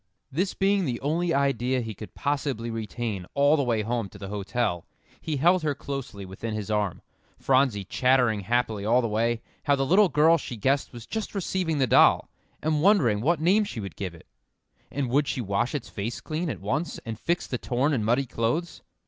This 0.31 0.55
being 0.55 0.85
the 0.85 0.99
only 1.01 1.31
idea 1.31 1.79
he 1.81 1.93
could 1.93 2.15
possibly 2.15 2.71
retain 2.71 3.27
all 3.35 3.55
the 3.55 3.61
way 3.61 3.83
home 3.83 4.09
to 4.09 4.17
the 4.17 4.29
hotel, 4.29 4.87
he 5.21 5.37
held 5.37 5.61
her 5.61 5.75
closely 5.75 6.25
within 6.25 6.55
his 6.55 6.71
arm, 6.71 7.03
Phronsie 7.37 7.83
chattering 7.83 8.39
happily 8.39 8.83
all 8.83 9.03
the 9.03 9.07
way, 9.07 9.43
how 9.65 9.75
the 9.75 9.85
little 9.85 10.09
girl 10.09 10.39
she 10.39 10.55
guessed 10.57 10.91
was 10.91 11.05
just 11.05 11.35
receiving 11.35 11.77
the 11.77 11.85
doll, 11.85 12.29
and 12.63 12.81
wondering 12.81 13.21
what 13.21 13.39
name 13.39 13.63
she 13.63 13.79
would 13.79 13.95
give 13.95 14.15
it, 14.15 14.25
and 14.89 15.07
would 15.11 15.27
she 15.27 15.39
wash 15.39 15.75
its 15.75 15.87
face 15.87 16.19
clean 16.19 16.49
at 16.49 16.61
once, 16.61 16.97
and 17.05 17.19
fix 17.19 17.45
the 17.45 17.59
torn 17.59 17.93
and 17.93 18.03
muddy 18.03 18.25
clothes? 18.25 18.81